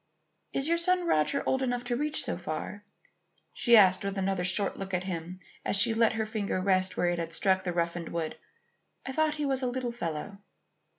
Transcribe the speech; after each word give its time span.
"Is 0.51 0.67
your 0.67 0.79
son 0.79 1.05
Roger 1.05 1.43
old 1.47 1.61
enough 1.61 1.83
to 1.83 1.95
reach 1.95 2.23
so 2.25 2.35
far?" 2.35 2.83
she 3.53 3.77
asked 3.77 4.03
with 4.03 4.17
another 4.17 4.43
short 4.43 4.75
look 4.75 4.95
at 4.95 5.03
him 5.03 5.39
as 5.63 5.75
she 5.77 5.93
let 5.93 6.13
her 6.13 6.25
finger 6.25 6.59
rest 6.59 6.97
where 6.97 7.09
it 7.09 7.19
had 7.19 7.31
struck 7.33 7.63
the 7.63 7.71
roughened 7.71 8.09
wood. 8.09 8.35
"I 9.05 9.11
thought 9.11 9.35
he 9.35 9.45
was 9.45 9.61
a 9.61 9.67
little 9.67 9.91
fellow." 9.91 10.39